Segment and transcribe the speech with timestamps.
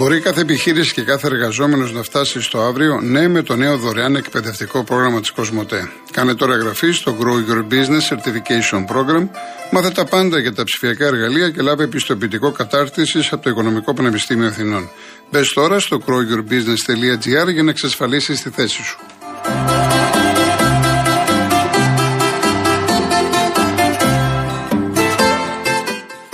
[0.00, 4.16] Μπορεί κάθε επιχείρηση και κάθε εργαζόμενος να φτάσει στο αύριο, ναι, με το νέο δωρεάν
[4.16, 5.90] εκπαιδευτικό πρόγραμμα της Κοσμοτέ.
[6.10, 9.28] Κάνε τώρα εγγραφή στο Grow Your Business Certification Program.
[9.70, 14.46] Μάθε τα πάντα για τα ψηφιακά εργαλεία και λάβει επιστοποιητικό κατάρτισης από το Οικονομικό Πανεπιστήμιο
[14.46, 14.90] Αθηνών.
[15.30, 18.98] Μπες τώρα στο growyourbusiness.gr για να εξασφαλίσεις τη θέση σου.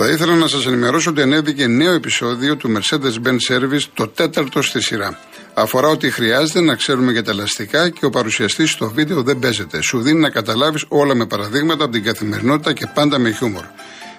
[0.09, 4.81] Θα ήθελα να σας ενημερώσω ότι ανέβηκε νέο επεισόδιο του Mercedes-Benz Service, το τέταρτο στη
[4.81, 5.19] σειρά.
[5.53, 9.81] Αφορά ότι χρειάζεται να ξέρουμε για τα ελαστικά και ο παρουσιαστής στο βίντεο δεν παίζεται.
[9.81, 13.63] Σου δίνει να καταλάβεις όλα με παραδείγματα από την καθημερινότητα και πάντα με χιούμορ.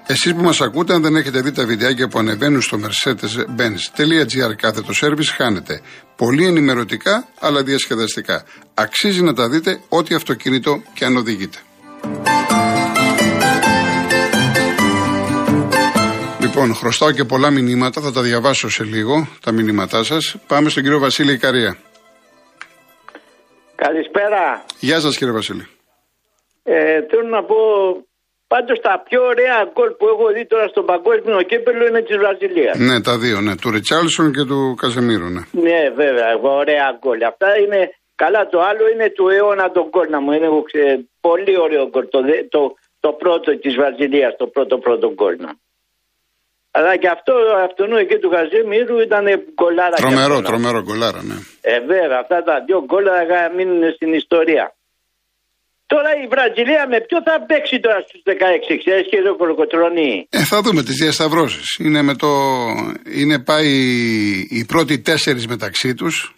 [0.07, 4.93] Εσείς που μας ακούτε, αν δεν έχετε δει τα βιντεάκια που ανεβαίνουν στο mercedes-benz.gr κάθετο
[5.01, 5.81] service, χάνετε.
[6.17, 8.45] Πολύ ενημερωτικά, αλλά διασκεδαστικά.
[8.75, 11.59] Αξίζει να τα δείτε ό,τι αυτοκίνητο και αν οδηγείτε.
[16.59, 20.37] Λοιπόν, χρωστάω και πολλά μηνύματα, θα τα διαβάσω σε λίγο, τα μηνύματά σας.
[20.47, 21.77] Πάμε στον κύριο Βασίλη Ικαρία.
[23.75, 24.65] Καλησπέρα.
[24.81, 25.67] Γεια σας κύριε Βασίλη.
[26.63, 26.75] Ε,
[27.09, 27.57] θέλω να πω,
[28.53, 32.79] πάντως τα πιο ωραία γκολ που έχω δει τώρα στον παγκόσμιο κύπελο είναι της Βραζιλίας.
[32.79, 33.57] Ναι, τα δύο, ναι.
[33.57, 35.43] Του Ριτσάλσον και του Καζεμίρου, ναι.
[35.67, 36.29] Ναι, βέβαια,
[36.63, 37.19] ωραία γκολ.
[37.33, 37.81] Αυτά είναι
[38.23, 38.49] καλά.
[38.53, 40.49] Το άλλο είναι του αιώνα τον γκολ να μου είναι
[41.21, 42.09] πολύ ωραίο γκολ.
[42.15, 42.21] Το,
[42.55, 42.61] το,
[43.01, 45.37] το πρώτο της Βραζιλίας, το πρώτο πρώτο γκολ.
[46.79, 47.35] Αλλά και αυτό,
[47.67, 49.25] αυτόν εκεί του Χαζημίρου ήταν
[49.57, 49.97] γκολάρα.
[50.05, 51.37] Τρομερό, τρομερό γκολάρα, ναι.
[51.61, 54.65] Ε, βέβαια, αυτά τα δύο γκολάρα θα μείνουν στην ιστορία.
[55.93, 58.33] Τώρα η Βραζιλία με ποιο θα παίξει τώρα στους 16,
[58.83, 60.27] ξέρεις και εδώ κολοκοτρώνει.
[60.31, 61.77] Ε, θα δούμε τις διασταυρώσεις.
[61.85, 62.31] Είναι, με το...
[63.21, 63.73] είναι πάει
[64.51, 66.35] οι πρώτοι τέσσερις μεταξύ τους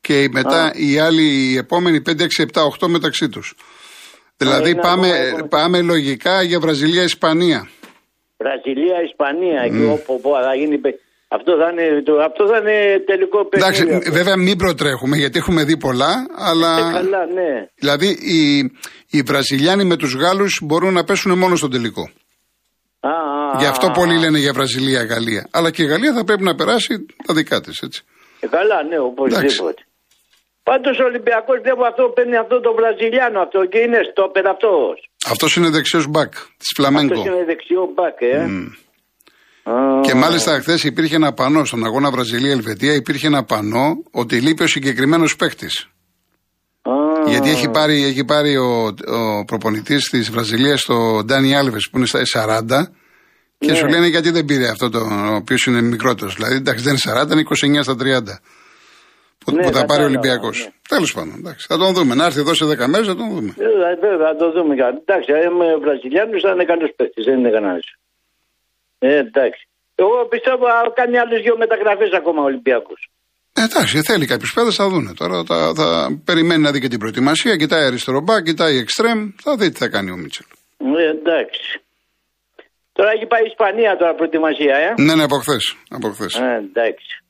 [0.00, 0.72] και μετά Α.
[0.74, 2.14] οι άλλοι, οι επόμενοι 5, 6,
[2.52, 3.54] 7, 8 μεταξύ τους.
[4.36, 5.08] Δηλαδή πάμε,
[5.48, 7.68] πάμε λογικά για Βραζιλία-Ισπανία.
[8.42, 9.66] Βραζιλία, Ισπανία, mm.
[9.68, 10.76] εκεί όπου, όπου θα γίνει.
[11.36, 12.78] Αυτό θα, είναι, το, αυτό θα είναι
[13.10, 13.82] τελικό παιχνίδι.
[13.82, 16.12] Εντάξει, βέβαια μην προτρέχουμε γιατί έχουμε δει πολλά,
[16.50, 16.70] αλλά.
[16.78, 17.50] Ε, καλά, ναι.
[17.74, 18.40] Δηλαδή οι,
[19.10, 22.04] οι Βραζιλιάνοι με τους Γάλλους μπορούν να πέσουν μόνο στον τελικό.
[23.00, 25.48] Α, α, Γι' αυτό πολλοί λένε για Βραζιλία-Γαλλία.
[25.50, 28.04] Αλλά και η Γαλλία θα πρέπει να περάσει τα δικά της, έτσι.
[28.40, 29.82] Ε, καλά, ναι, οπωσδήποτε.
[30.62, 34.96] Πάντως ο Ολυμπιακός βλέπω αυτό παίρνει αυτό το Βραζιλιάνο αυτό και είναι στο αυτός.
[35.30, 37.20] Αυτός είναι δεξιός μπακ της Φλαμέγκο.
[37.20, 38.46] Αυτός είναι δεξιό μπακ, ε.
[38.48, 40.02] Mm.
[40.02, 42.94] Και μάλιστα χθες υπήρχε ένα πανό στον αγώνα Βραζιλία-Ελβετία.
[42.94, 45.88] Υπήρχε ένα πανό ότι λείπει ο συγκεκριμένος παίκτης.
[47.26, 52.06] Γιατί έχει πάρει, έχει πάρει ο, ο προπονητής της Βραζιλίας, το Ντάνι Άλβες, που είναι
[52.06, 52.88] στα 40,
[53.58, 53.74] και ναι.
[53.74, 54.98] σου λένε γιατί δεν πήρε αυτό το
[55.34, 56.34] οποίος είναι μικρότερος.
[56.34, 58.38] Δηλαδή, εντάξει, δεν είναι 40, είναι 29 στα 30
[59.44, 60.58] που, ναι, που θα πάρει ο Ολυμπιακός.
[60.58, 60.70] Ναι.
[60.88, 62.14] Τέλος πάντων, εντάξει, θα τον δούμε.
[62.14, 63.50] Να έρθει εδώ σε 10 μέρες θα τον δούμε.
[63.58, 64.72] Ε, βέβαια, θα τον δούμε.
[64.74, 67.86] Εντάξει, είμαι Βραζιλιάνος, θα είναι καλός παίκτης, δεν είναι κανένας.
[68.98, 69.62] Ε, εντάξει.
[69.94, 73.10] Εγώ πιστεύω θα κάνει άλλες δύο μεταγραφές ακόμα ο Ολυμπιακός.
[73.54, 75.12] Ε, εντάξει, θέλει κάποιους παίδε, θα δούνε.
[75.14, 79.56] Τώρα θα, θα περιμένει να δει και την προετοιμασία, κοιτάει αριστερό μπακ, κοιτάει εξτρέμ, θα
[79.56, 80.46] δει τι θα κάνει ο Μίτσελ.
[80.78, 81.80] Ε, εντάξει.
[82.92, 85.02] Τώρα έχει πάει η Ισπανία τώρα προετοιμασία, ε.
[85.02, 86.34] Ναι, ναι, από χθες.
[86.38, 87.21] Ε, εντάξει.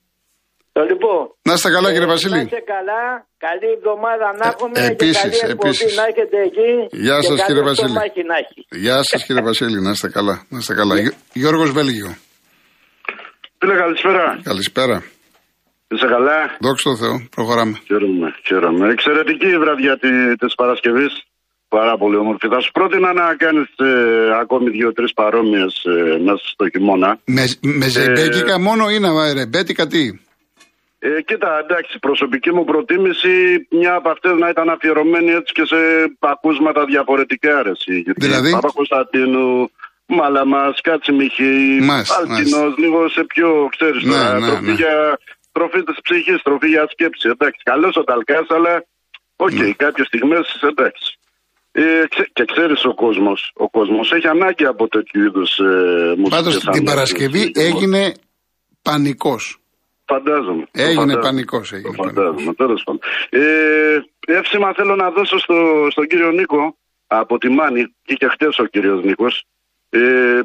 [0.75, 1.21] Το λοιπόν.
[1.47, 2.35] Να είστε καλά, κύριε Βασίλη.
[2.35, 3.01] Να είστε καλά.
[3.45, 4.75] Καλή εβδομάδα να έχουμε.
[4.79, 5.95] Ε, επίσης, και καλή επίσης.
[5.99, 6.71] να έχετε εκεί.
[7.05, 7.95] Γεια σας, κύριε Βασίλη.
[8.85, 9.81] Γεια σας, κύριε Βασίλη.
[9.81, 10.35] Να είστε καλά.
[10.49, 10.95] Να είστε καλά.
[11.33, 12.09] Γιώργος Βέλγιο.
[13.59, 14.39] Φίλε, καλησπέρα.
[14.43, 14.97] Καλησπέρα.
[15.93, 17.15] Είσαι καλά; Δόξα τω Θεώ.
[17.35, 17.75] Προχωράμε.
[17.87, 18.27] Χαίρομαι.
[18.47, 18.85] χαίρομαι.
[18.95, 19.93] Εξαιρετική η βραδιά
[20.41, 21.13] τη Παρασκευής.
[21.67, 22.47] Πάρα πολύ όμορφη.
[22.47, 23.89] Θα σου πρότεινα να κάνεις ε,
[24.41, 27.19] ακόμη δύο-τρεις παρόμοιες ε, μέσα στο χειμώνα.
[27.25, 30.03] Με, με ζεμπέκικα ε, μόνο ή να ρεμπέτικα τι;
[31.05, 33.33] Ε, κοίτα, εντάξει, προσωπική μου προτίμηση
[33.69, 35.75] μια από αυτές να ήταν αφιερωμένη έτσι και σε
[36.19, 37.93] ακούσματα διαφορετικά αρέσει.
[37.99, 39.69] Γιατί δηλαδή; Παπα-Κωνσταντίνου,
[40.05, 41.79] Μάλαμα, Κάτσιμιχη,
[42.19, 44.39] Αλκινό, λίγο σε πιο ξέρεις ναι, τώρα.
[44.39, 44.71] Ναι, τροφή ναι.
[44.71, 45.19] για
[45.51, 47.29] τροφή της ψυχής, τροφή για σκέψη.
[47.29, 48.85] Εντάξει, καλός ο Ταλκάς, αλλά
[49.35, 49.71] OK, okay, ναι.
[49.71, 51.17] κάποιες στιγμές εντάξει.
[51.71, 51.83] Ε,
[52.33, 56.43] και ξέρεις ο κόσμος, ο κόσμος έχει ανάγκη από τέτοιου είδους ε, μουσικές.
[56.43, 58.13] Πάντως την Παρασκευή έγινε
[58.81, 59.57] πανικός.
[60.13, 60.63] Φαντάζομαι.
[60.71, 61.71] Έγινε πανικός.
[61.71, 63.01] Έγινε φαντάζομαι, τέλος πάντων.
[63.29, 66.77] Ε, εύσημα θέλω να δώσω στο, στον κύριο Νίκο
[67.07, 67.95] από τη Μάνη.
[68.03, 69.43] και χτες ο κύριος Νίκος.
[69.89, 70.39] Ε,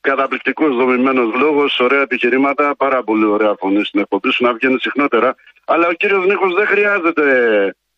[0.00, 5.34] Καταπληκτικός δομημένος λόγος, ωραία επιχειρήματα, πάρα πολύ ωραία φωνή στην εκπομπή σου να βγαίνει συχνότερα.
[5.64, 7.24] Αλλά ο κύριος Νίκος δεν χρειάζεται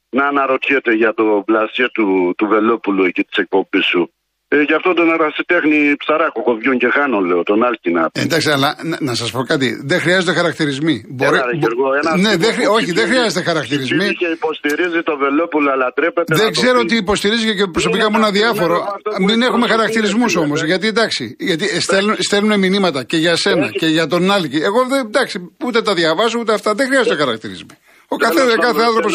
[0.09, 4.11] να αναρωτιέται για το πλασιέ του, του Βελόπουλου εκεί της εκπομπής σου.
[4.49, 8.11] Ε, γι' αυτό τον ερασιτέχνη ψαράκο κοβιόν και χάνω, λέω, τον Άλκινα.
[8.13, 9.69] Εντάξει, αλλά να, να σας πω κάτι.
[9.91, 11.05] Δεν χρειάζονται χαρακτηρισμοί.
[11.09, 14.07] Μπορεί, ένα, Γεργό, ένα ναι, δεν, όχι, δεν χρειάζεται χαρακτηρισμοί.
[14.15, 16.35] Και υποστηρίζει το Βελόπουλο, αλλά τρέπεται.
[16.35, 18.77] Δεν ξέρω τι υποστηρίζει και προσωπικά μου είναι αδιάφορο.
[19.21, 20.63] Μην έχουμε χαρακτηρισμούς όμως.
[20.63, 24.57] Γιατί εντάξει, γιατί στέλνουν, στέλνουν μηνύματα και για σένα και για τον Άλκη.
[24.57, 26.75] Εγώ δεν, εντάξει, ούτε τα διαβάζω ούτε αυτά.
[26.75, 27.75] Δεν χρειάζεται χαρακτηρισμοί.
[28.09, 29.09] Ο καθένα, κάθε άνθρωπο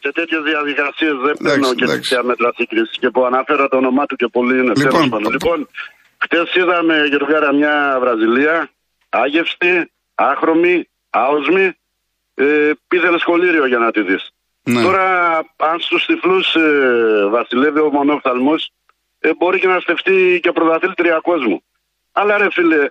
[0.00, 2.98] σε τέτοιες διαδικασίες δεν παίρνω και τέτοια μέτρα σύγκρισης.
[2.98, 5.28] Και που αναφέρα το όνομά του και πολύ είναι λοιπόν, πάνω.
[5.30, 5.68] Λοιπόν,
[6.18, 8.70] χτες είδαμε Γεωργάρα μια Βραζιλία,
[9.08, 11.76] άγευστη, άχρωμη, άοσμη.
[12.34, 14.30] Ε, πήγαινε σχολήριο για να τη δεις.
[14.62, 14.82] Ναι.
[14.82, 18.70] Τώρα, αν στους τυφλούς ε, βασιλεύει ο μονόφθαλμος,
[19.18, 21.62] ε, μπορεί και να στεφτεί και πρωταθλήτρια κόσμου.
[22.12, 22.90] Αλλά ρε φίλε,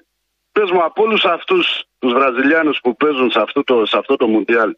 [0.52, 4.28] πες μου από όλους αυτούς τους Βραζιλιάνους που παίζουν σε αυτό το, σε αυτό το
[4.28, 4.76] Μουντιάλ,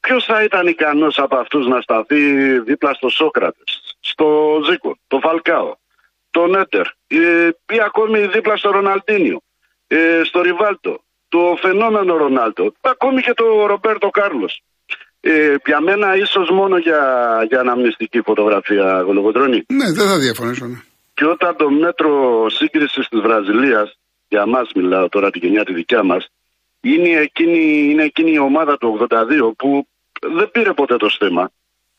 [0.00, 2.22] Ποιος θα ήταν ικανός από αυτούς να σταθεί
[2.58, 5.76] δίπλα στο Σόκρατες, στο Ζήκο, το Φαλκάο,
[6.30, 9.40] τον Έτερ ε, ή ακόμη δίπλα στο Ροναλντίνιο,
[9.86, 14.62] ε, στο Ριβάλτο, το φαινόμενο Ρονάλτο, ακόμη και το Ρομπέρτο Κάρλος.
[15.20, 17.00] Ε, για μένα ίσως μόνο για,
[17.48, 19.64] για αναμνηστική φωτογραφία Γολογοντρόνη.
[19.68, 20.66] Ναι, δεν θα διαφωνήσω.
[20.66, 20.80] Ναι.
[21.14, 23.98] Και όταν το μέτρο σύγκρισης της Βραζιλίας,
[24.28, 26.28] για μας μιλάω τώρα την γενιά τη δικιά μας,
[26.80, 29.86] είναι εκείνη, είναι εκείνη η ομάδα του 82 που
[30.20, 31.50] δεν πήρε ποτέ το στέμα.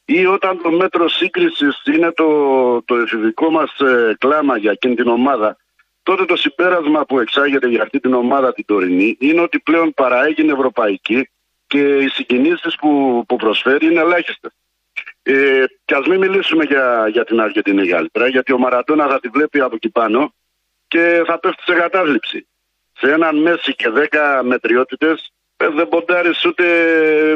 [0.05, 5.07] Ή όταν το μέτρο σύγκρισης είναι το, το εφηβικό μας ε, κλάμα για εκείνη την
[5.07, 5.57] ομάδα,
[6.03, 10.51] τότε το συμπέρασμα που εξάγεται για αυτή την ομάδα την τωρινή είναι ότι πλέον παραέγινε
[10.51, 11.29] ευρωπαϊκή
[11.67, 14.51] και οι συγκινήσεις που, που προσφέρει είναι ελάχιστες.
[15.23, 19.27] Ε, και ας μην μιλήσουμε για, για την Αργεντινή καλύτερα, γιατί ο Μαρατόνα θα τη
[19.27, 20.33] βλέπει από εκεί πάνω
[20.87, 22.47] και θα πέφτει σε κατάθλιψη
[22.99, 26.65] σε έναν Μέση και δέκα μετριότητες ε, δεν ποντάρεις ούτε,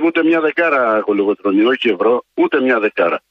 [0.04, 3.21] ούτε μια δεκάρα κολυγοτρονή, όχι ευρώ, ούτε μια δεκάρα.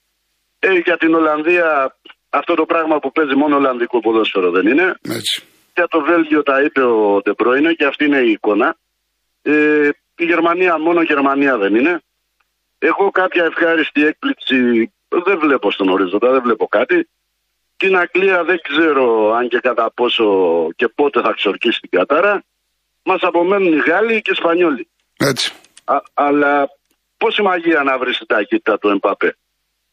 [0.58, 1.96] Ε, για την Ολλανδία
[2.30, 4.94] αυτό το πράγμα που παίζει μόνο Ολλανδικό ποδόσφαιρο δεν είναι.
[5.02, 5.42] Έτσι.
[5.74, 8.76] Για το Βέλγιο τα είπε ο Ντεμπρόινε και αυτή είναι η εικόνα.
[9.42, 12.02] Ε, η Γερμανία μόνο Γερμανία δεν είναι.
[12.78, 14.90] Έχω κάποια ευχάριστη έκπληξη
[15.20, 17.08] δεν βλέπω στον ορίζοντα, δεν βλέπω κάτι.
[17.82, 20.26] Την Αγγλία δεν ξέρω αν και κατά πόσο
[20.76, 22.44] και πότε θα ξορκίσει την κατάρα.
[23.02, 24.88] Μας απομένουν οι Γάλλοι και οι Ισπανιόλοι.
[25.16, 25.52] Έτσι.
[25.84, 26.68] Α, αλλά
[27.16, 29.36] πόση μαγεία να βρεις την ταχύτητα του Εμπαπέ.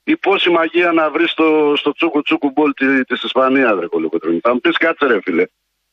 [0.04, 4.54] Ή πόση μαγεία να βρεις στο, στο τσούκου τσούκου μπολ τη Ισπανίας, ρε κολοκοτρόνη; Θα
[4.54, 5.46] μου πεις κάτσε, ρε φίλε.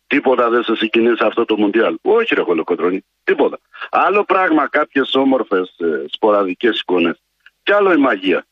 [0.07, 1.97] Τίποτα δεν σε συγκινήσει αυτό το Μουντιάλ.
[2.03, 3.05] Όχι, ρε κολοκοτρόνη.
[3.25, 3.59] Τίποτα.
[3.91, 7.23] Άλλο πράγμα, κάποιες όμορφες ε, σποραδικές εικόνες.
[7.63, 8.47] Και άλλο η μαγεία.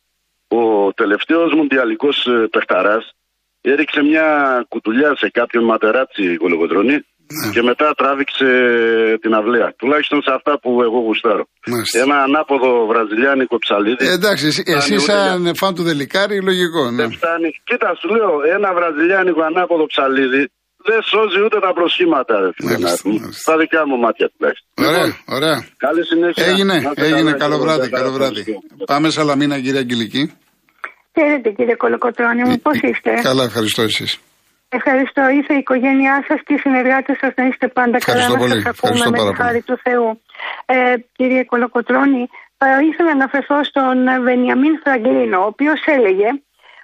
[0.48, 3.14] Ο τελευταίος Μουντιαλικός ε, παιχταράς
[3.72, 4.26] έριξε μια
[4.68, 6.96] κουτουλιά σε κάποιον ματεράτσι κολοκοτρονή
[7.36, 7.52] ναι.
[7.54, 8.48] και μετά τράβηξε
[9.22, 9.68] την αυλαία.
[9.80, 11.44] Τουλάχιστον σε αυτά που εγώ γουστάρω.
[11.66, 11.98] Μάλιστα.
[12.04, 14.04] Ένα ανάποδο βραζιλιάνικο ψαλίδι.
[14.06, 14.46] Ε, εντάξει,
[14.76, 16.82] εσύ σαν φαν του Δελικάρη, λογικό.
[16.90, 17.02] Ναι.
[17.02, 17.48] Δεν φτάνει.
[17.68, 20.42] Κοίτα, σου λέω, ένα βραζιλιάνικο ανάποδο ψαλίδι
[20.88, 22.36] δεν σώζει ούτε τα προσχήματα.
[23.42, 24.68] Στα δικά μου μάτια τουλάχιστον.
[24.88, 25.58] Ωραία, ωραία.
[25.76, 26.44] Καλή συνέχεια.
[26.46, 27.32] Έγινε, έγινε.
[27.32, 28.42] Καλό βράδυ, καλό βράδυ.
[28.86, 30.32] Πάμε Σαλαμίνα, κύριε Αγγελική.
[31.14, 34.20] Χαίρετε κύριε Κολοκοτρώνη μου, πώς είστε; Καλά, ευχαριστώ εσείς.
[34.68, 35.28] Ευχαριστώ.
[35.28, 38.54] Ήρθε η οικογένειά σας και οι συνεργάτες σας να είστε πάντα ευχαριστώ καλά πολύ.
[38.54, 40.20] να σας ακούμε με τη χάρη του Θεού.
[40.66, 42.28] Ε, κύριε Κολοκοτρώνη,
[42.58, 46.28] θα ήθελα να αναφερθώ στον Βενιαμίν Φραγκλίνο, ο οποίος έλεγε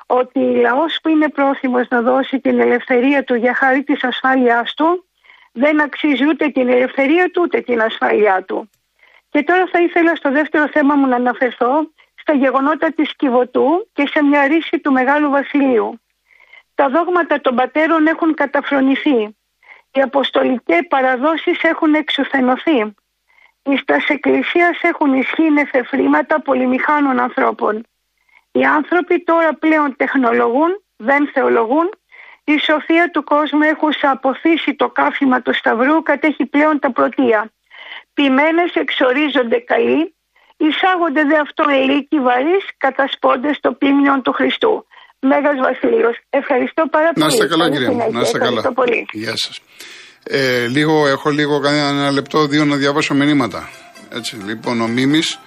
[0.06, 5.04] ότι λαός που είναι πρόθυμος να δώσει την ελευθερία του για χάρη της ασφάλειάς του,
[5.52, 8.70] δεν αξίζει ούτε την ελευθερία του ούτε την ασφάλειά του.
[9.30, 11.72] Και τώρα θα ήθελα στο δεύτερο θέμα μου να αναφερθώ
[12.30, 16.00] στα γεγονότα της Κιβωτού και σε μια ρίση του Μεγάλου Βασιλείου.
[16.74, 19.36] Τα δόγματα των πατέρων έχουν καταφρονηθεί.
[19.92, 22.94] Οι αποστολικές παραδόσεις έχουν εξουθενωθεί.
[23.62, 27.86] Οι στας εκκλησίας έχουν ισχύει νεφεφρήματα πολυμηχάνων ανθρώπων.
[28.52, 31.90] Οι άνθρωποι τώρα πλέον τεχνολογούν, δεν θεολογούν.
[32.44, 37.52] Η σοφία του κόσμου έχουν αποθήσει το κάφημα του Σταυρού, κατέχει πλέον τα πρωτεία.
[38.14, 40.14] Ποιμένες εξορίζονται καλοί,
[40.66, 44.72] Εισάγονται δε αυτό ελίκη βαρύς κατασπώνται στο πίμνιο του Χριστού.
[45.30, 46.16] Μέγας Βασίλειος.
[46.30, 47.24] Ευχαριστώ πάρα πολύ.
[47.24, 48.12] Να είστε καλά κύριε μου.
[48.12, 48.60] Να είστε καλά.
[48.80, 49.06] Πολύ.
[49.12, 49.60] Γεια σας.
[50.22, 53.68] Ε, λίγο, έχω λίγο κανένα λεπτό, δύο να διαβάσω μηνύματα.
[54.18, 55.38] Έτσι, λοιπόν, ο Μίμης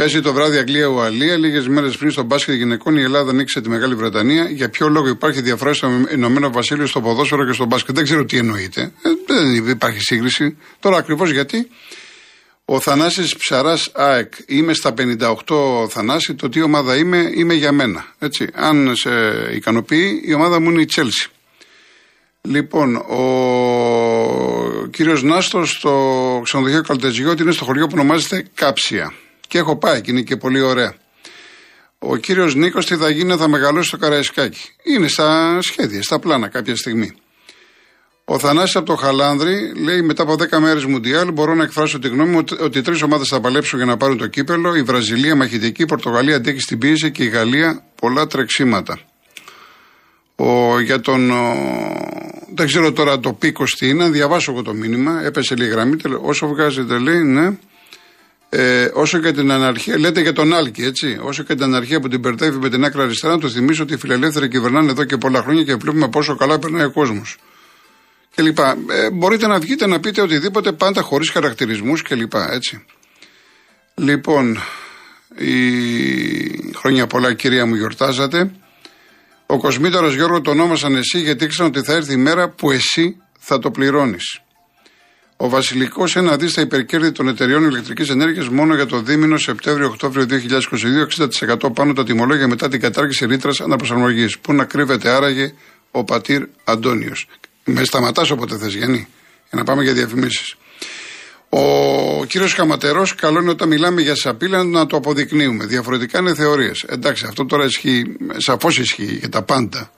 [0.00, 1.36] Παίζει το βράδυ Αγγλία-Ουαλία.
[1.36, 4.44] Λίγες μέρες πριν στο μπάσκετ γυναικών η Ελλάδα ανοίξει τη Μεγάλη Βρετανία.
[4.50, 8.24] Για ποιο λόγο υπάρχει διαφορά στο Ηνωμένο Βασίλειο στο ποδόσφαιρο και στο μπάσκετ; Δεν ξέρω
[8.24, 8.80] τι εννοείται.
[8.80, 10.56] Ε, δεν υπάρχει σύγκριση.
[10.80, 11.68] Τώρα ακριβώς γιατί
[12.72, 14.94] ο Θανάσης Ψαράς ΑΕΚ, είμαι στα
[15.46, 18.06] 58 Θανάση, το τι ομάδα είμαι, είμαι για μένα.
[18.18, 18.48] Έτσι.
[18.54, 19.10] Αν σε
[19.54, 21.28] ικανοποιεί, η ομάδα μου είναι η Τσέλσι.
[22.40, 23.26] Λοιπόν, ο
[24.90, 29.12] κύριος Νάστος στο ξενοδοχείο Καλτεζιώτη είναι στο χωριό που ονομάζεται Κάψια.
[29.48, 30.94] Και έχω πάει και είναι και πολύ ωραία.
[31.98, 34.70] Ο κύριος Νίκος τι θα γίνει, θα μεγαλώσει στο Καραϊσκάκι.
[34.82, 37.14] Είναι στα σχέδια, στα πλάνα κάποια στιγμή.
[38.24, 42.08] Ο Θανάσης από το Χαλάνδρη λέει: Μετά από 10 μέρες Μουντιάλ, μπορώ να εκφράσω τη
[42.08, 44.74] γνώμη μου ότι τρεις ομάδες θα παλέψουν για να πάρουν το κύπελο.
[44.74, 49.00] Η Βραζιλία μαχητική, η Πορτογαλία αντέχει στην πίεση και η Γαλλία πολλά τρεξίματα.
[50.36, 51.30] Ο, για τον.
[51.30, 51.54] Ο,
[52.54, 55.22] δεν ξέρω τώρα το πίκο τι είναι, διαβάσω εγώ το μήνυμα.
[55.24, 55.96] Έπεσε λίγη γραμμή.
[56.22, 57.58] Όσο βγάζετε, λέει, ναι.
[58.52, 61.18] Ε, όσο και την αναρχία, λέτε για τον Άλκη, έτσι.
[61.22, 63.94] Όσο και την αναρχία που την περτεύει με την άκρα αριστερά, να το θυμίσω ότι
[63.94, 67.36] οι φιλελεύθεροι κυβερνάνε εδώ και πολλά χρόνια και βλέπουμε πόσο καλά περνάει ο κόσμος.
[68.40, 68.76] Και λοιπά.
[68.90, 72.84] Ε, μπορείτε να βγείτε να πείτε οτιδήποτε πάντα χωρίς χαρακτηρισμούς και λοιπά, έτσι.
[73.94, 74.58] Λοιπόν,
[75.36, 75.52] η
[76.74, 78.50] χρόνια πολλά κυρία μου γιορτάζατε.
[79.46, 83.16] Ο Κοσμήτωρο Γιώργο το ονόμασαν εσύ γιατί ήξεραν ότι θα έρθει η μέρα που εσύ
[83.38, 84.40] θα το πληρώνεις.
[85.36, 90.26] Ο Βασιλικός ένα δις στα υπερκέρδη των εταιριών ηλεκτρικής ενέργειας μόνο για το δίμηνο Σεπτέμβριο-Οκτώβριο
[90.26, 91.06] 2022,
[91.66, 94.38] 60% πάνω τα τιμολόγια μετά την κατάργηση ρήτρας αναπροσαρμογής.
[94.38, 95.52] Πού να κρύβεται άραγε
[95.90, 97.26] ο πατήρ Αντώνιος.
[97.64, 99.08] Με σταματάς όποτε θες, Γιάννη,
[99.50, 100.54] για να πάμε για διαφημίσεις.
[101.48, 105.64] Ο κύριος Καματερός, καλό είναι όταν μιλάμε για σαπίλα να το αποδεικνύουμε.
[105.66, 106.84] Διαφορετικά είναι θεωρίες.
[106.88, 109.90] Εντάξει, αυτό τώρα ισχύει, σαφώς ισχύει για τα πάντα.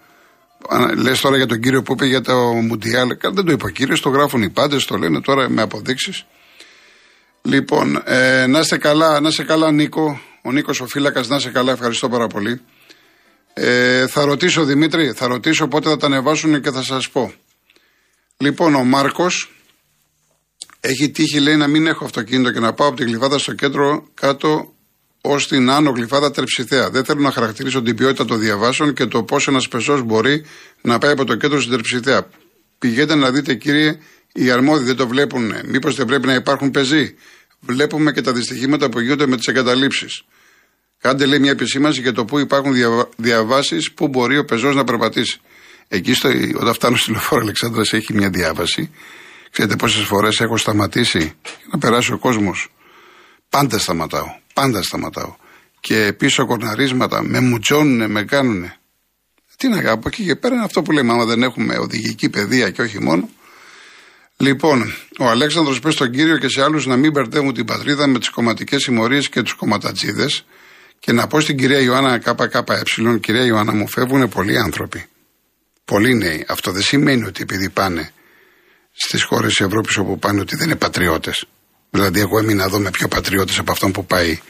[0.97, 3.09] Λες τώρα για τον κύριο που είπε για το Μουντιάλ.
[3.33, 6.25] Δεν το είπε ο κύριος, το γράφουν οι πάντες, το λένε τώρα με αποδείξεις.
[7.43, 10.21] Λοιπόν, ε, να είστε καλά, να είστε καλά, Νίκο.
[10.43, 12.61] Ο Νίκος ο φύλακας, να είστε καλά, ευχαριστώ πάρα πολύ.
[13.55, 17.33] Ε, θα ρωτήσω, Δημήτρη, θα ρωτήσω πότε θα τα ανεβάσουν και θα σας πω.
[18.43, 19.53] Λοιπόν, ο Μάρκος
[20.81, 24.09] έχει τύχει, λέει, να μην έχω αυτοκίνητο και να πάω από την κλειφάδα στο κέντρο
[24.15, 24.75] κάτω
[25.21, 26.91] ως την άνω γλυφάδα τερψιθέα.
[26.91, 30.45] Δεν θέλω να χαρακτηρίσω την ποιότητα των διαβάσεων και το πώς ένας πεσός μπορεί
[30.81, 32.29] να πάει από το κέντρο στην τερψιθέα.
[32.79, 33.99] Πηγαίνετε να δείτε, κύριε,
[34.33, 35.53] οι αρμόδιοι δεν το βλέπουν.
[35.65, 37.15] Μήπως δεν πρέπει να υπάρχουν πεζοί;
[37.61, 40.23] Βλέπουμε και τα δυστυχήματα που γίνονται με τις εγκαταλείψεις.
[40.99, 42.75] Κάντε, λέει, μια επισήμανση για το πού υπάρχουν
[43.17, 45.41] διαβάσεις που μπορεί ο πεζός να περπατήσει.
[45.89, 48.91] Εκεί, στο, όταν φτάνω στη λεωφόρο Αλεξάνδρα, έχει μια διάβαση.
[49.51, 51.33] Ξέρετε πόσες φορές έχω σταματήσει
[51.71, 52.69] να περάσει ο κόσμος.
[53.49, 54.27] Πάντα σταματάω.
[54.55, 55.37] Πάντα σταματάω.
[55.81, 58.77] Και πίσω κορναρίσματα με μουτζώνουνε, με κάνουνε.
[59.57, 62.29] Τι να κάνω, από εκεί και πέρα είναι αυτό που λέμε, άμα δεν έχουμε οδηγική
[62.29, 63.29] παιδεία και όχι μόνο.
[64.37, 68.19] Λοιπόν, ο Αλέξανδρος πες στον κύριο και σε άλλους να μην μπερδεύουν την πατρίδα με
[68.19, 70.45] τις κομματικές συμμορίες και τους κομματατζίδες
[70.99, 72.83] και να πω στην κυρία Ιωάννα ΚΚΕ,
[73.21, 75.07] κυρία Ιωάννα μου φεύγουν πολλοί άνθρωποι.
[75.85, 76.45] Πολλοί νέοι.
[76.49, 78.13] Αυτό δεν σημαίνει ότι επειδή πάνε
[78.93, 81.47] στις χώρες της Ευρώπης όπου πάνε ότι δεν είναι πατριώτες.
[81.91, 84.41] Δηλαδή, εγώ έμεινα εδώ με πιο πατριώτες από αυτόν που πάει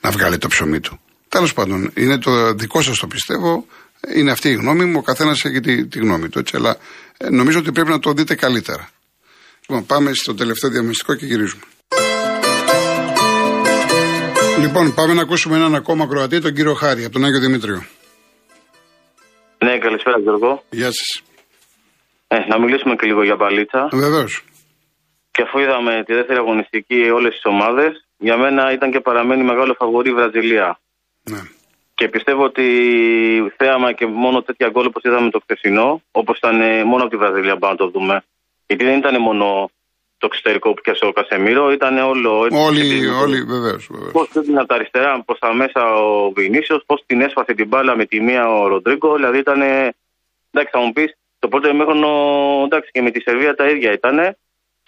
[0.00, 1.00] να βγάλει το ψωμί του.
[1.28, 3.66] Τέλος πάντων, είναι το δικό σας το πιστεύω.
[4.14, 4.98] Είναι αυτή η γνώμη μου.
[4.98, 6.38] Ο καθένας έχει τη, τη, γνώμη του.
[6.38, 6.76] Έτσι, αλλά
[7.16, 8.88] ε, νομίζω ότι πρέπει να το δείτε καλύτερα.
[9.60, 11.62] Λοιπόν, πάμε στο τελευταίο διαμεστικό και γυρίζουμε.
[14.60, 17.84] Λοιπόν, πάμε να ακούσουμε έναν ακόμα Κροατή, τον κύριο Χάρη, από τον Άγιο Δημήτριο.
[19.64, 20.62] Ναι, καλησπέρα Γιώργο.
[20.70, 21.22] Γεια σας.
[22.28, 23.88] Ε, να μιλήσουμε και λίγο για μπαλίτσα.
[23.92, 24.44] Βεβαίως.
[25.30, 29.74] Και αφού είδαμε τη δεύτερη αγωνιστική όλες τις ομάδες, για μένα ήταν και παραμένει μεγάλο
[29.78, 30.78] φαβορή η Βραζιλία.
[31.30, 31.40] Ναι.
[31.94, 32.66] Και πιστεύω ότι
[33.56, 37.56] θέαμα και μόνο τέτοια γκολ όπως είδαμε το χθεσινό, όπως ήταν μόνο από τη Βραζιλία,
[37.56, 38.24] πάμε να το δούμε.
[38.66, 39.70] Γιατί δεν ήταν μόνο
[40.22, 42.30] το εξωτερικό που πιάσε ο Κασεμίρο, ήταν όλο.
[42.44, 43.82] Έτσι, όλοι, όλοι βεβαίως.
[44.12, 47.96] Πώς έδινε από τα αριστερά προ τα μέσα ο Βινίσιος, πώς την έσφασε την μπάλα
[47.96, 49.14] με τη μία ο Ροντρίγκο.
[49.14, 49.60] Δηλαδή ήταν.
[50.50, 52.10] Εντάξει, θα μου πεις, το πρώτο ημίχρονο,
[52.64, 54.16] εντάξει, και με τη Σερβία τα ίδια ήταν,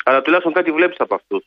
[0.04, 1.42] αλλά τουλάχιστον κάτι βλέπεις από αυτούς.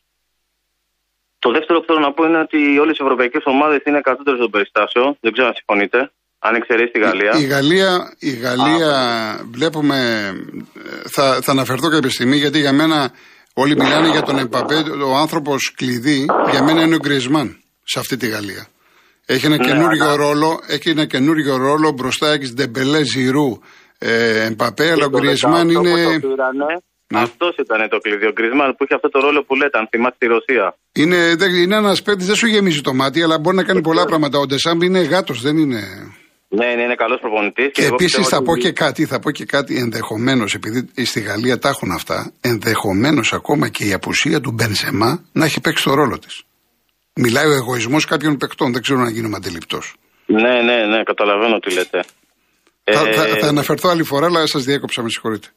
[1.39, 4.49] Το δεύτερο που θέλω να πω είναι ότι όλες οι ευρωπαϊκές ομάδες είναι κατώτερες των
[4.49, 5.17] περιστάσεων.
[5.21, 6.11] Δεν ξέρω αν συμφωνείτε.
[6.39, 7.31] Αν εξαιρέσεις τη Γαλλία.
[7.43, 8.91] Η, Γαλλία, η Γαλλία
[9.51, 9.97] βλέπουμε.
[11.15, 13.11] Θα, θα αναφερθώ κάποια στιγμή γιατί για μένα
[13.61, 14.83] όλοι μιλάνε για τον Εμπαπέ.
[15.11, 18.67] Ο άνθρωπος κλειδί για μένα είναι ο Γκρισμάν σε αυτή τη Γαλλία.
[19.25, 23.59] Έχει ένα, ναι, καινούριο, ρόλο, έχει ένα καινούριο ρόλο μπροστά έχεις Ντεμπελέ Ζηρού,
[23.97, 26.19] ε, Εμπαπέ, αλλά ο Γκρισμάν είναι.
[27.09, 27.19] Ναι.
[27.19, 28.25] Αυτός ήταν το κλειδί.
[28.25, 30.77] Ο Γκρισμάν που είχε αυτό το ρόλο που λέτε, αν θυμάστε τη Ρωσία.
[30.93, 31.17] Είναι,
[31.63, 34.39] είναι ένας παίκτης, δεν σου γεμίζει το μάτι, αλλά μπορεί να κάνει πολλά πράγματα.
[34.39, 35.81] Ο Ντεσάμπ είναι γάτος, δεν είναι.
[36.49, 37.71] Ναι, ναι, είναι καλός προπονητής.
[37.71, 41.59] Και, και επίσης θα πω και κάτι, θα πω και κάτι ενδεχομένως, επειδή στη Γαλλία
[41.59, 46.19] τα έχουν αυτά, ενδεχομένως ακόμα και η απουσία του Μπενσεμά να έχει παίξει το ρόλο
[46.19, 46.43] της.
[47.13, 49.95] Μιλάει ο εγωισμός κάποιων παικτών, δεν ξέρω να γίνομαι αντιληπτός.
[50.25, 52.03] Ναι, ναι, ναι, καταλαβαίνω τι λέτε.
[52.83, 55.47] Θα, ε, θα, θα αναφερθώ άλλη φορά, αλλά σας διέκοψα, με συγχωρείτε.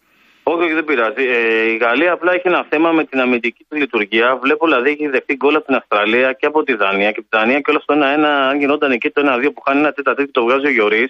[0.53, 1.25] Όχι, όχι, δεν πειράζει.
[1.37, 4.29] Ε, η Γαλλία απλά έχει ένα θέμα με την αμυντική του λειτουργία.
[4.45, 7.11] Βλέπω δηλαδή έχει δεχτεί γκολ από την Αυστραλία και από τη Δανία.
[7.15, 7.99] Και από τη Δανία και όλα στο 1-1,
[8.51, 11.05] αν γινόταν εκεί το 1-2 που χάνει ένα τέτα τέτοιο το βγάζει ο Γιωρή.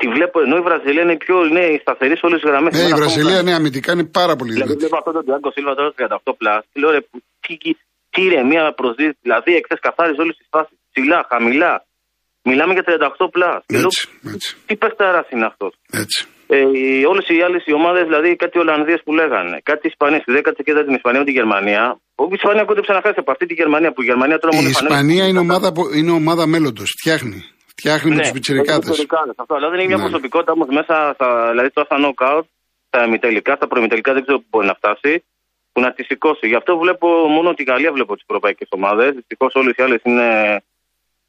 [0.00, 2.72] Τη βλέπω ενώ η Βραζιλία είναι πιο ναι, σταθερή σε όλες τις γραμμές.
[2.76, 4.84] Ναι, η Βραζιλία ναι, αμυντικά είναι πάρα πολύ δηλαδή, δυνατή.
[4.84, 6.62] Βλέπω αυτό τον Τιάνκο Σίλβα τώρα 38 πλάσ.
[6.72, 7.00] Τι λέω ρε,
[7.44, 7.54] τι,
[8.14, 9.14] τι μία προσδίδει.
[9.24, 10.76] Δηλαδή εχθές καθάριζε όλες τις φάσεις.
[10.92, 11.72] Ψηλά, χαμηλά.
[12.42, 13.52] Μιλάμε για 38 πλά.
[13.66, 14.56] Έτσι, έτσι.
[14.66, 15.72] Τι παιχταρά είναι αυτός.
[16.02, 16.20] Έτσι.
[16.52, 20.72] Ε, Όλες οι άλλες ομάδες, δηλαδή κάτι Ολλανδίες που λέγανε, κάτι Ισπανίες, τη 10η και
[20.88, 21.82] την Ισπανία με τη Γερμανία.
[22.14, 24.68] Όπου η Ισπανία κόντεψε να χάσει από αυτή τη Γερμανία που η Γερμανία τώρα μόνο
[24.68, 26.88] Η Ισπανία είναι ομάδα, είναι ομάδα μέλλοντος.
[26.98, 27.38] Φτιάχνει.
[27.72, 28.90] Φτιάχνει ναι, με του πιτσυρικάτε.
[29.42, 30.06] Αυτό, αλλά δεν είναι μια ναι.
[30.06, 32.44] προσωπικότητα όμως μέσα, στα, δηλαδή τώρα στα knockout,
[32.88, 35.12] στα ημιτελικά, στα προημιτελικά δεν ξέρω πού μπορεί να φτάσει,
[35.72, 36.46] που να τη σηκώσει.
[36.52, 39.08] Γι' αυτό βλέπω μόνο τη Γαλλία βλέπω τις ευρωπαϊκές ομάδες.
[39.14, 40.28] Δυστυχώς όλες οι άλλες είναι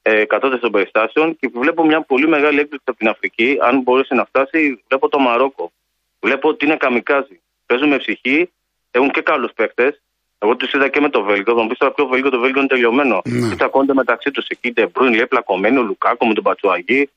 [0.01, 3.57] ε, κατώτερες των περιστάσεων και βλέπω μια πολύ μεγάλη έκπληξη από την Αφρική.
[3.61, 5.71] Αν μπορέσει να φτάσει, βλέπω το Μαρόκο.
[6.19, 7.39] Βλέπω ότι είναι καμικάζι.
[7.65, 8.51] Παίζουν με ψυχή,
[8.91, 10.01] έχουν και καλούς παίκτες.
[10.43, 11.53] Εγώ τους είδα και με το Βέλγιο.
[11.55, 13.21] Θα μου πεις τώρα ποιο Βέλγιο, το Βέλγιο είναι τελειωμένο.
[13.25, 13.49] Ναι.
[13.49, 14.71] Τσακώνονται μεταξύ τους εκεί.
[14.73, 17.09] Ντεμπρούιν λέει πλακωμένοι, ο Λουκάκου με τον Μπατσουαγί.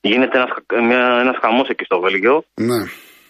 [0.00, 0.44] Γίνεται
[1.20, 2.44] ένας χαμός εκεί στο Βέλγιο.
[2.54, 2.80] Ναι.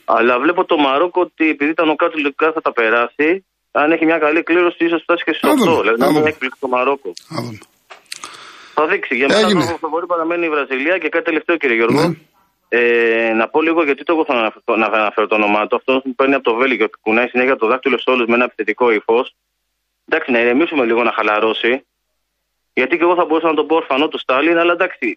[0.05, 4.19] Αλλά βλέπω το Μαρόκο ότι επειδή τα νοκάτου λογικά θα τα περάσει, αν έχει μια
[4.19, 5.81] καλή κλήρωση, ίσως φτάσει και στο 8.
[5.81, 7.13] Δηλαδή να μην έκπληξη το Μαρόκο.
[8.79, 9.15] Θα δείξει.
[9.21, 12.01] Για μένα το φαβορή παραμένει η Βραζιλία και κάτι τελευταίο κύριε Γιώργο.
[12.03, 12.15] Ναι.
[12.69, 15.77] Ε, να πω λίγο γιατί το εγώ θα αναφέρω, να αναφέρω το όνομά του.
[15.77, 18.45] Αυτό που παίρνει από το Βέλγιο και κουνάει συνέχεια το δάκτυλο σε όλους με ένα
[18.49, 19.19] επιθετικό ύφο.
[20.09, 21.73] Εντάξει, να ηρεμήσουμε λίγο να χαλαρώσει.
[22.79, 25.09] Γιατί και εγώ θα μπορούσα να το πω ορφανό του Στάλιν, αλλά εντάξει,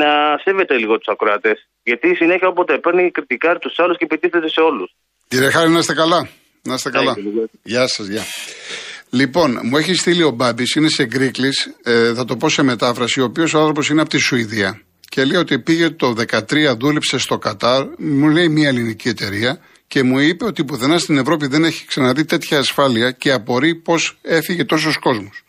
[0.00, 0.08] να
[0.44, 1.58] σέβεται λίγο τους ακροατές.
[1.82, 4.88] Γιατί συνέχεια όποτε παίρνει κριτικά τους άλλους και επιτίθεται σε όλους.
[5.28, 6.28] Κύριε Χάρη, να είστε καλά.
[6.62, 7.14] Να είστε καλά.
[7.62, 8.24] Γεια σας, γεια.
[9.10, 11.50] Λοιπόν, μου έχει στείλει ο Μπάμπης, είναι σε γκρίκλι,
[11.82, 14.82] ε, θα το πω σε μετάφραση, ο οποίος ο άνθρωπος είναι από τη Σουηδία.
[15.08, 20.02] Και λέει ότι πήγε το 2013, δούλεψε στο Κατάρ, μου λέει μια ελληνική εταιρεία και
[20.02, 24.64] μου είπε ότι πουθενά στην Ευρώπη δεν έχει ξαναδεί τέτοια ασφάλεια και απορεί πώς έφυγε
[24.64, 25.42] τόσος κόσμος.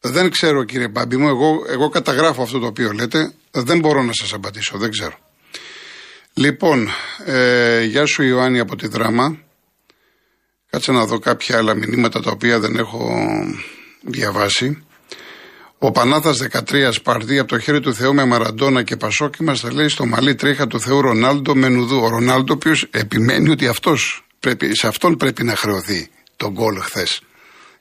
[0.00, 4.12] Δεν ξέρω κύριε Μπάμπη μου, εγώ, εγώ καταγράφω αυτό το οποίο λέτε, δεν μπορώ να
[4.12, 5.18] σας απαντήσω, δεν ξέρω.
[6.34, 6.88] Λοιπόν,
[7.24, 9.38] ε, γεια σου Ιωάννη από τη Δράμα.
[10.74, 13.10] Κάτσε να δω κάποια άλλα μηνύματα τα οποία δεν έχω
[14.00, 14.84] διαβάσει.
[15.78, 19.72] Ο Πανάθας 13 Σπαρδί από το χέρι του Θεού με Μαραντόνα και Πασόκι μα τα
[19.72, 22.00] λέει στο μαλλί τρίχα του Θεού Ρονάλντο με νουδού.
[22.00, 26.80] Ο Ρονάλντο, ο οποίος επιμένει ότι αυτός πρέπει, σε αυτόν πρέπει να χρεωθεί τον γκολ
[26.80, 27.20] χθες.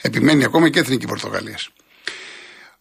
[0.01, 1.69] Επιμένει ακόμα και εθνική Πορτογαλίας.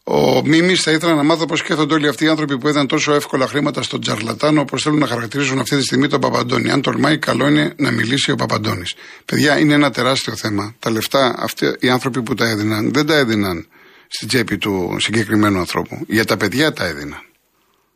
[0.05, 3.13] Ο Μίμης θα ήθελα να μάθω πώς σκέφτονται όλοι αυτοί οι άνθρωποι που έδαν τόσο
[3.15, 6.71] εύκολα χρήματα στον Τζαρλατάνο, όπως θέλουν να χαρακτηρίζουν αυτή τη στιγμή τον Παπαντώνη.
[6.71, 8.95] Αν τολμάει, καλό είναι να μιλήσει ο Παπαντώνης.
[9.25, 10.75] Παιδιά, είναι ένα τεράστιο θέμα.
[10.79, 13.67] Τα λεφτά, αυτοί οι άνθρωποι που τα έδιναν, δεν τα έδιναν
[14.09, 16.05] στην τσέπη του συγκεκριμένου ανθρώπου.
[16.07, 17.21] Για τα παιδιά τα έδιναν.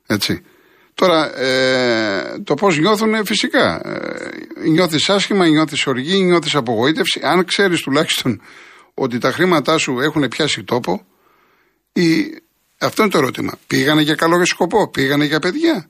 [0.07, 0.43] Έτσι.
[0.95, 3.81] Τώρα, ε, το πώς νιώθουν, φυσικά.
[3.85, 7.21] Ε, νιώθεις άσχημα, νιώθεις οργή, νιώθεις απογοήτευση.
[7.23, 8.41] Αν ξέρεις τουλάχιστον
[8.95, 11.07] ότι τα χρήματά σου έχουν πιάσει τόπο,
[11.97, 12.43] ή,
[12.79, 13.59] αυτό είναι το ερώτημα.
[13.67, 15.89] Πήγανε για καλό σκοπό, πήγανε για παιδιά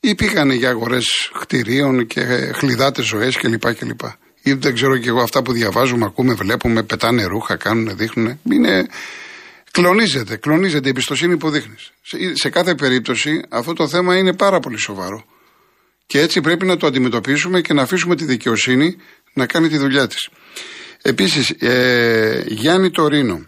[0.00, 2.20] ή πήγανε για αγορές κτηρίων και
[2.54, 3.74] χλιδάτες ζωές κλπ.
[3.74, 4.00] κλπ.
[4.42, 8.40] Ή δεν ξέρω και εγώ αυτά που διαβάζουμε, ακούμε, βλέπουμε, πετάνε ρούχα, κάνουν, δείχνουν.
[8.50, 8.86] Είναι...
[9.70, 11.92] Κλονίζεται, κλονίζεται η εμπιστοσύνη που δείχνεις.
[12.02, 15.24] Σε, σε κάθε περίπτωση αυτό το θέμα είναι πάρα πολύ σοβαρό.
[16.06, 18.96] Και έτσι πρέπει να το αντιμετωπίσουμε και να αφήσουμε τη δικαιοσύνη
[19.32, 20.28] να κάνει τη δουλειά της.
[21.02, 23.44] Επίσης, ε, Γιάννη Τωρίνο.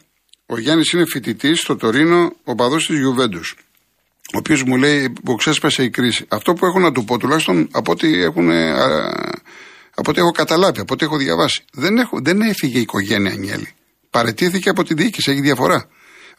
[0.51, 3.57] Ο Γιάννης είναι φοιτητής στο Τωρίνο, ο παδός της Γιουβέντους.
[4.35, 6.25] Ο οποίος μου λέει που ξέσπασε η κρίση.
[6.29, 8.51] Αυτό που έχω να του πω, τουλάχιστον από ό,τι, έχουν,
[9.95, 11.65] από ό,τι έχω καταλάβει, από ό,τι έχω διαβάσει.
[11.73, 13.73] Δεν, έχω, δεν έφυγε η οικογένεια Ανιέλη.
[14.11, 15.89] Παρετήθηκε από τη διοίκηση, έχει διαφορά.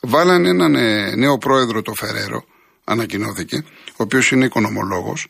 [0.01, 2.45] Βάλανε έναν ε, νέο πρόεδρο, το Φεραίρο,
[2.83, 5.27] ανακοινώθηκε, ο οποίος είναι οικονομολόγος.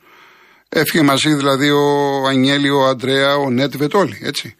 [0.70, 4.56] Έφυγε μαζί δηλαδή ο Ανιέλη, ο Αντρέα, ο Νέτβετ, όλοι, έτσι.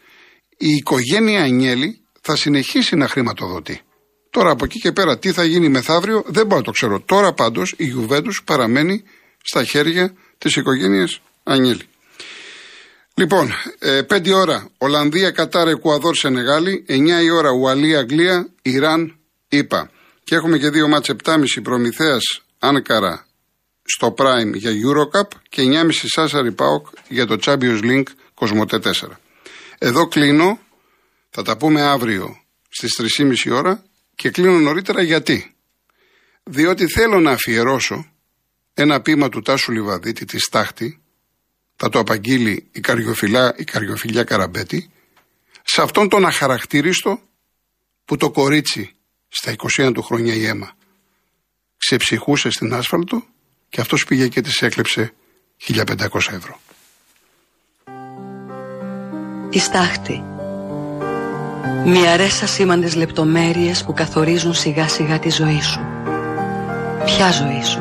[0.56, 3.80] Η οικογένεια Ανιέλη θα συνεχίσει να χρηματοδοτεί.
[4.30, 7.00] Τώρα από εκεί και πέρα τι θα γίνει μεθαύριο δεν μπορώ να το ξέρω.
[7.00, 9.02] Τώρα πάντως η Γιουβέντους παραμένει
[9.42, 11.82] στα χέρια της οικογένειας Ανιέλη.
[13.14, 16.84] Λοιπόν, ε, 5 ώρα Ολλανδία, Κατάρ, Εκουαδόρ, Σενεγάλη.
[16.88, 19.90] 9 η ώρα Ουαλία, Αγγλία, Ιράν, ΙΠΑ.
[20.24, 23.26] Και έχουμε και δύο μάτς 7.30 Προμηθέας Άνκαρα
[23.82, 28.90] στο Prime για Eurocup και 9.30 Σάσαρη Πάοκ για το Champions League Κοσμοτέ 4.
[29.78, 30.58] Εδώ κλείνω,
[31.30, 32.36] θα τα πούμε αύριο
[32.68, 33.84] στις 3.30 ώρα
[34.20, 35.54] και κλείνω νωρίτερα γιατί;
[36.42, 38.12] Διότι θέλω να αφιερώσω
[38.74, 41.00] ένα πείμα του Τάσου Λιβαδίτη τη Στάχτη,
[41.76, 44.90] θα το απαγγείλει η, καριοφιλά, η καριοφιλιά Καραμπέτη,
[45.62, 47.20] σε αυτόν τον αχαρακτήριστο
[48.04, 48.94] που το κορίτσι
[49.28, 50.76] στα 21 του χρόνια η αίμα
[51.76, 53.26] ξεψυχούσε στην άσφαλτο
[53.68, 55.12] και αυτός πήγε και της έκλεψε
[55.66, 56.60] 1500 ευρώ.
[59.50, 60.29] Η Στάχτη
[61.84, 65.80] Μοιαρές ασήμαντες λεπτομέρειες που καθορίζουν σιγά σιγά τη ζωή σου.
[67.04, 67.80] Ποια ζωή σου;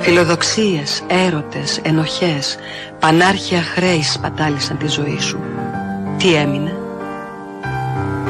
[0.00, 2.56] Φιλοδοξίες, έρωτες, ενοχές,
[2.98, 5.38] πανάρχια χρέης σπατάλησαν τη ζωή σου.
[6.16, 6.76] Τι έμεινε;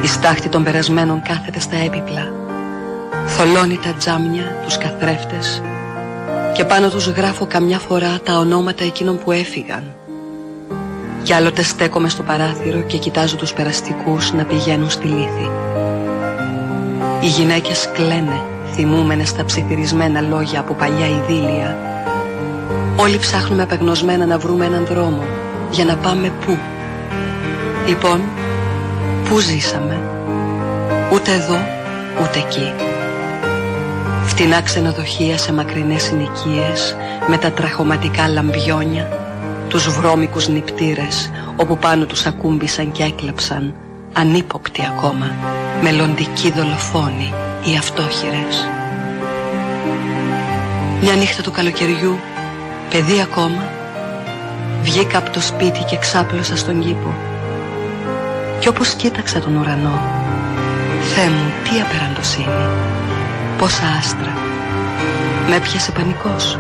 [0.03, 2.33] Η στάχτη των περασμένων κάθεται στα έπιπλα.
[3.27, 5.63] Θολώνει τα τζάμια, τους καθρέφτες
[6.55, 9.95] και πάνω τους γράφω καμιά φορά τα ονόματα εκείνων που έφυγαν.
[11.25, 15.51] Κι άλλοτε στέκομαι στο παράθυρο και κοιτάζω τους περαστικούς να πηγαίνουν στη λύθη.
[17.21, 18.41] Οι γυναίκες κλαίνε,
[18.73, 21.79] θυμούμενες τα ψιθυρισμένα λόγια από παλιά ειδήλια.
[22.97, 25.25] Όλοι ψάχνουμε απεγνωσμένα να βρούμε έναν δρόμο,
[25.71, 26.59] για να πάμε πού.
[27.87, 28.21] Λοιπόν,
[29.29, 30.01] πού ζήσαμε.
[31.13, 31.59] Ούτε εδώ,
[32.23, 32.73] ούτε εκεί.
[34.25, 36.97] Φτηνά ξενοδοχεία σε μακρινές συνοικίες
[37.29, 39.24] με τα τραχωματικά λαμπιόνια,
[39.69, 43.75] τους βρώμικους νυπτήρες όπου πάνω τους ακούμπησαν και έκλεψαν
[44.13, 45.31] ανύποπτοι ακόμα,
[45.83, 47.33] μελλοντικοί δολοφόνοι
[47.65, 48.69] ή αυτόχειρες.
[51.01, 52.19] Μια νύχτα του καλοκαιριού,
[52.91, 53.69] παιδί ακόμα,
[54.83, 57.15] βγήκα από το σπίτι και ξάπλωσα στον κήπο.
[58.59, 60.01] Κι όπως κοίταξα τον ουρανό,
[61.15, 62.69] Θεέ μου, τι απεραντοσύνη,
[63.59, 64.33] πόσα άστρα.
[65.49, 66.59] Με έπιασε πανικός.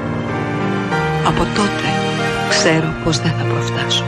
[1.26, 2.03] Από τότε
[2.58, 4.04] ξέρω πως δεν θα προφτάσω.